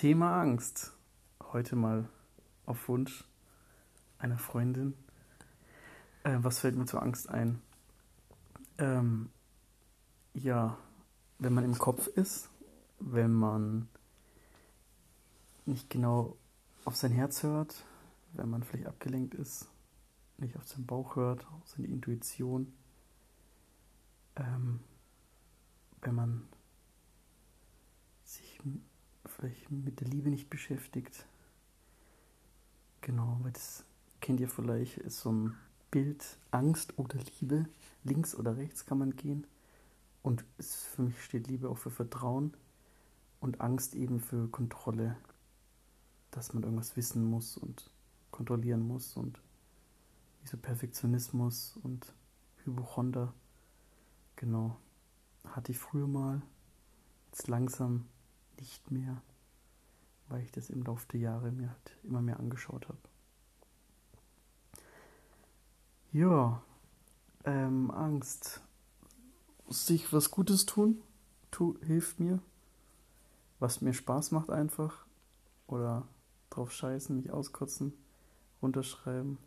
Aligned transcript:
Thema 0.00 0.40
Angst. 0.40 0.94
Heute 1.52 1.76
mal 1.76 2.08
auf 2.64 2.88
Wunsch 2.88 3.28
einer 4.18 4.38
Freundin. 4.38 4.94
Äh, 6.24 6.38
was 6.40 6.60
fällt 6.60 6.74
mir 6.74 6.86
zur 6.86 7.02
Angst 7.02 7.28
ein? 7.28 7.60
Ähm, 8.78 9.28
ja, 10.32 10.78
wenn 11.38 11.52
man 11.52 11.64
im 11.64 11.76
Kopf 11.76 12.06
ist, 12.06 12.48
wenn 12.98 13.30
man 13.30 13.90
nicht 15.66 15.90
genau 15.90 16.38
auf 16.86 16.96
sein 16.96 17.12
Herz 17.12 17.42
hört, 17.42 17.84
wenn 18.32 18.48
man 18.48 18.62
vielleicht 18.62 18.86
abgelenkt 18.86 19.34
ist, 19.34 19.68
nicht 20.38 20.56
auf 20.56 20.66
seinen 20.66 20.86
Bauch 20.86 21.14
hört, 21.16 21.46
auf 21.60 21.68
seine 21.68 21.88
Intuition, 21.88 22.72
ähm, 24.36 24.80
wenn 26.00 26.14
man 26.14 26.48
sich 28.24 28.58
vielleicht 29.40 29.70
mit 29.70 30.00
der 30.00 30.08
Liebe 30.08 30.30
nicht 30.30 30.50
beschäftigt. 30.50 31.26
Genau, 33.00 33.38
weil 33.42 33.52
das 33.52 33.84
kennt 34.20 34.40
ihr 34.40 34.48
vielleicht, 34.48 34.98
ist 34.98 35.20
so 35.20 35.32
ein 35.32 35.56
Bild 35.90 36.38
Angst 36.50 36.98
oder 36.98 37.18
Liebe. 37.40 37.66
Links 38.04 38.34
oder 38.34 38.56
rechts 38.56 38.86
kann 38.86 38.98
man 38.98 39.16
gehen. 39.16 39.46
Und 40.22 40.44
es, 40.58 40.84
für 40.84 41.02
mich 41.02 41.22
steht 41.22 41.48
Liebe 41.48 41.68
auch 41.70 41.78
für 41.78 41.90
Vertrauen 41.90 42.54
und 43.40 43.60
Angst 43.60 43.94
eben 43.94 44.20
für 44.20 44.48
Kontrolle, 44.48 45.16
dass 46.30 46.52
man 46.52 46.62
irgendwas 46.62 46.96
wissen 46.96 47.24
muss 47.24 47.56
und 47.56 47.90
kontrollieren 48.30 48.86
muss 48.86 49.16
und 49.16 49.40
dieser 50.42 50.58
Perfektionismus 50.58 51.78
und 51.82 52.14
Hypochonder, 52.64 53.32
genau, 54.36 54.76
hatte 55.44 55.72
ich 55.72 55.78
früher 55.78 56.06
mal, 56.06 56.42
jetzt 57.30 57.48
langsam 57.48 58.06
nicht 58.60 58.90
mehr, 58.90 59.20
weil 60.28 60.42
ich 60.42 60.52
das 60.52 60.70
im 60.70 60.82
Laufe 60.82 61.06
der 61.08 61.20
Jahre 61.20 61.50
mir 61.50 61.70
halt 61.70 61.96
immer 62.04 62.22
mehr 62.22 62.38
angeschaut 62.38 62.88
habe. 62.88 62.98
Ja, 66.12 66.62
ähm, 67.44 67.90
Angst. 67.90 68.60
Sich 69.68 70.12
was 70.12 70.32
Gutes 70.32 70.66
tun, 70.66 71.00
tu, 71.50 71.76
hilft 71.82 72.18
mir. 72.18 72.40
Was 73.60 73.80
mir 73.80 73.94
Spaß 73.94 74.32
macht 74.32 74.50
einfach. 74.50 75.06
Oder 75.66 76.06
drauf 76.50 76.72
scheißen, 76.72 77.16
mich 77.16 77.30
auskotzen, 77.30 77.92
runterschreiben. 78.60 79.38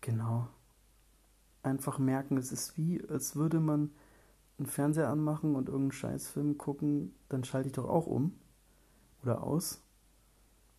Genau. 0.00 0.48
Einfach 1.62 1.98
merken, 1.98 2.36
es 2.36 2.52
ist 2.52 2.76
wie, 2.76 3.02
als 3.08 3.36
würde 3.36 3.60
man 3.60 3.92
einen 4.58 4.66
Fernseher 4.66 5.08
anmachen 5.08 5.56
und 5.56 5.68
irgendeinen 5.68 5.92
Scheißfilm 5.92 6.58
gucken, 6.58 7.14
dann 7.28 7.44
schalte 7.44 7.68
ich 7.68 7.74
doch 7.74 7.88
auch 7.88 8.06
um 8.06 8.34
oder 9.22 9.42
aus 9.42 9.82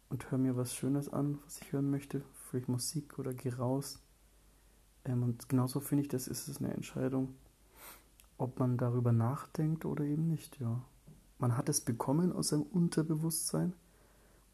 und 0.09 0.31
höre 0.31 0.37
mir 0.37 0.55
was 0.55 0.73
Schönes 0.73 1.11
an, 1.11 1.39
was 1.45 1.61
ich 1.61 1.71
hören 1.71 1.89
möchte, 1.89 2.21
vielleicht 2.49 2.69
Musik 2.69 3.19
oder 3.19 3.33
geh 3.33 3.49
raus. 3.49 3.99
Ähm, 5.03 5.23
und 5.23 5.49
genauso 5.49 5.79
finde 5.79 6.03
ich, 6.03 6.07
das 6.07 6.27
ist 6.27 6.47
es 6.47 6.59
eine 6.59 6.73
Entscheidung, 6.73 7.35
ob 8.37 8.59
man 8.59 8.77
darüber 8.77 9.11
nachdenkt 9.11 9.85
oder 9.85 10.03
eben 10.03 10.27
nicht, 10.27 10.59
ja. 10.59 10.81
Man 11.37 11.57
hat 11.57 11.67
es 11.67 11.81
bekommen 11.81 12.31
aus 12.31 12.49
seinem 12.49 12.63
Unterbewusstsein 12.63 13.73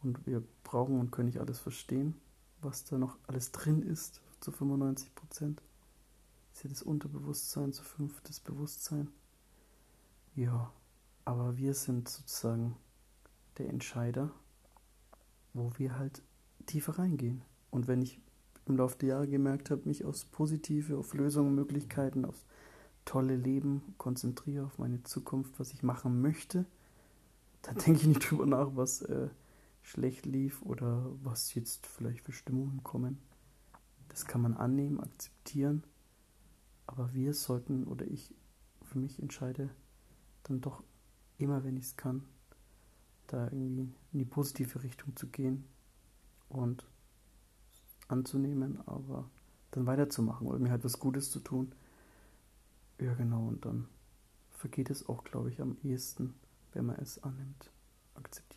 und 0.02 0.25
wir 0.25 0.44
brauchen 0.63 1.00
und 1.00 1.11
können 1.11 1.28
nicht 1.28 1.39
alles 1.39 1.59
verstehen, 1.59 2.16
was 2.61 2.85
da 2.85 2.97
noch 2.97 3.17
alles 3.28 3.52
drin 3.52 3.83
ist 3.83 4.19
zu 4.39 4.52
95 4.52 5.13
Prozent 5.13 5.61
ist 6.61 6.65
ja 6.65 6.69
das 6.69 6.83
Unterbewusstsein 6.83 7.73
zu 7.73 7.83
fünf 7.83 8.21
das 8.21 8.39
Bewusstsein. 8.39 9.09
Ja, 10.35 10.71
aber 11.25 11.57
wir 11.57 11.73
sind 11.73 12.07
sozusagen 12.07 12.75
der 13.57 13.67
Entscheider, 13.69 14.31
wo 15.53 15.71
wir 15.77 15.97
halt 15.97 16.21
tiefer 16.67 16.99
reingehen. 16.99 17.41
Und 17.71 17.87
wenn 17.87 18.03
ich 18.03 18.19
im 18.67 18.77
Laufe 18.77 18.95
der 18.99 19.09
Jahre 19.09 19.27
gemerkt 19.27 19.71
habe, 19.71 19.87
mich 19.87 20.05
aufs 20.05 20.23
Positive, 20.25 21.00
auf 21.00 21.16
Lösungen, 21.16 21.55
Möglichkeiten, 21.55 22.25
aufs 22.25 22.45
tolle 23.05 23.35
Leben 23.35 23.95
konzentriere, 23.97 24.66
auf 24.66 24.77
meine 24.77 25.01
Zukunft, 25.01 25.59
was 25.59 25.73
ich 25.73 25.81
machen 25.81 26.21
möchte, 26.21 26.66
dann 27.63 27.75
denke 27.85 28.01
ich 28.01 28.07
nicht 28.07 28.29
drüber 28.29 28.45
nach, 28.45 28.75
was 28.75 29.01
äh, 29.01 29.29
schlecht 29.81 30.27
lief 30.27 30.61
oder 30.61 31.11
was 31.23 31.55
jetzt 31.55 31.88
vielleicht 31.88 32.21
für 32.21 32.33
Stimmungen 32.33 32.83
kommen. 32.83 33.17
Das 34.09 34.27
kann 34.27 34.41
man 34.41 34.55
annehmen, 34.55 35.00
akzeptieren 35.00 35.83
aber 36.91 37.13
wir 37.13 37.34
sollten, 37.34 37.85
oder 37.85 38.06
ich 38.06 38.35
für 38.84 39.00
mich 39.00 39.19
entscheide, 39.19 39.69
dann 40.44 40.59
doch 40.59 40.84
immer, 41.38 41.63
wenn 41.63 41.78
ich 41.78 41.85
es 41.85 41.97
kann, 41.97 42.24
da 43.28 43.46
irgendwie 43.46 43.94
in 44.12 44.19
die 44.19 44.25
positive 44.25 44.84
Richtung 44.84 45.16
zu 45.16 45.28
gehen 45.28 45.63
und 46.50 46.85
anzunehmen, 48.09 48.85
aber 48.88 49.30
dann 49.72 49.85
weiterzumachen 49.85 50.47
oder 50.47 50.59
mir 50.59 50.72
halt 50.72 50.84
was 50.84 51.00
Gutes 51.00 51.31
zu 51.31 51.40
tun. 51.40 51.72
Ja, 53.00 53.13
genau, 53.13 53.47
und 53.47 53.66
dann 53.66 53.88
vergeht 54.50 54.90
es 54.90 55.07
auch, 55.07 55.24
glaube 55.24 55.50
ich, 55.50 55.62
am 55.62 55.78
ehesten, 55.84 56.34
wenn 56.74 56.85
man 56.88 56.97
es 56.97 57.24
annimmt, 57.24 57.72
akzeptiert. 58.16 58.50